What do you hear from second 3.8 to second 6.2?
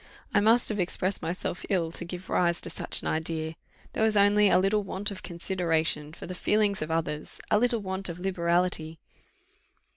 There was only a little want of consideration